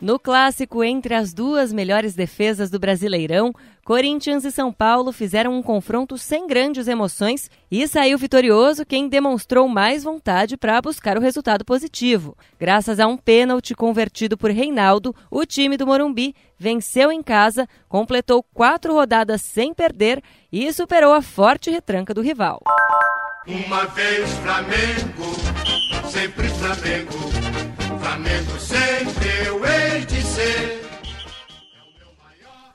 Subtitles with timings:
[0.00, 3.52] No clássico entre as duas melhores defesas do Brasileirão,
[3.84, 9.66] Corinthians e São Paulo fizeram um confronto sem grandes emoções e saiu vitorioso quem demonstrou
[9.66, 12.36] mais vontade para buscar o resultado positivo.
[12.60, 18.44] Graças a um pênalti convertido por Reinaldo, o time do Morumbi venceu em casa, completou
[18.54, 20.22] quatro rodadas sem perder
[20.52, 22.62] e superou a forte retranca do rival.
[23.48, 27.58] Uma vez Flamengo, sempre Flamengo.
[27.98, 29.57] Flamengo sempre eu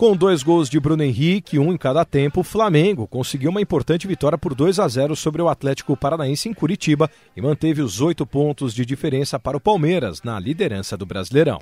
[0.00, 4.06] Com dois gols de Bruno Henrique, um em cada tempo, o Flamengo conseguiu uma importante
[4.06, 8.24] vitória por 2 a 0 sobre o Atlético Paranaense em Curitiba e manteve os oito
[8.24, 11.58] pontos de diferença para o Palmeiras na liderança do Brasileirão.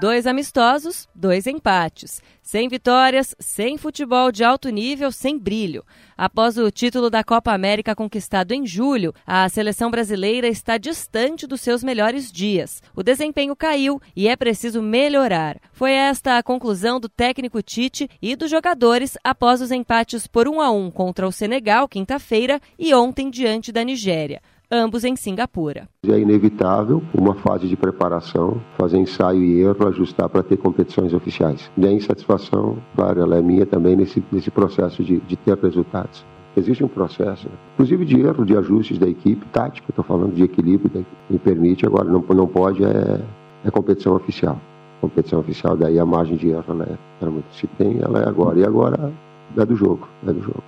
[0.00, 2.22] Dois amistosos, dois empates.
[2.40, 5.84] Sem vitórias, sem futebol de alto nível, sem brilho.
[6.16, 11.60] Após o título da Copa América conquistado em julho, a seleção brasileira está distante dos
[11.60, 12.80] seus melhores dias.
[12.94, 15.58] O desempenho caiu e é preciso melhorar.
[15.72, 20.60] Foi esta a conclusão do técnico Tite e dos jogadores após os empates por 1
[20.60, 25.88] a 1 contra o Senegal, quinta-feira, e ontem diante da Nigéria ambos em Singapura.
[26.06, 31.70] É inevitável uma fase de preparação, fazer ensaio e erro, ajustar para ter competições oficiais.
[31.76, 36.24] E a insatisfação, claro, ela é minha também nesse, nesse processo de, de ter resultados.
[36.56, 40.90] Existe um processo, inclusive de erro, de ajustes da equipe, tático, estou falando de equilíbrio,
[40.90, 43.20] da me permite, agora não, não pode, é,
[43.64, 44.60] é competição oficial.
[45.00, 48.28] Competição oficial, daí a margem de erro ela é, ela muito, se tem, ela é
[48.28, 48.58] agora.
[48.58, 49.12] E agora
[49.56, 50.64] é do jogo, é do jogo.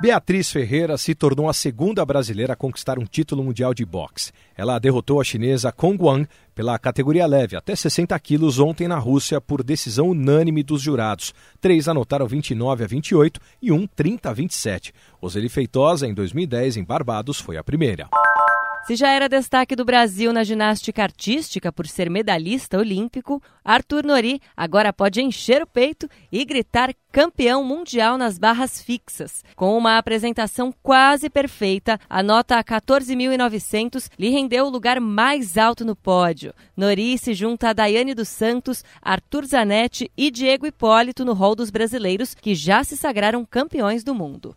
[0.00, 4.32] Beatriz Ferreira se tornou a segunda brasileira a conquistar um título mundial de boxe.
[4.56, 9.42] Ela derrotou a chinesa Kong Wang pela categoria leve, até 60 quilos, ontem na Rússia,
[9.42, 11.34] por decisão unânime dos jurados.
[11.60, 14.94] Três anotaram 29 a 28 e um 30 a 27.
[15.20, 18.08] Roseli Feitosa, em 2010, em Barbados, foi a primeira.
[18.86, 24.40] Se já era destaque do Brasil na ginástica artística por ser medalhista olímpico, Arthur Nori
[24.56, 29.44] agora pode encher o peito e gritar campeão mundial nas barras fixas.
[29.54, 35.94] Com uma apresentação quase perfeita, a nota 14.900 lhe rendeu o lugar mais alto no
[35.94, 36.54] pódio.
[36.76, 41.70] Nori se junta a Daiane dos Santos, Arthur Zanetti e Diego Hipólito no rol dos
[41.70, 44.56] brasileiros que já se sagraram campeões do mundo.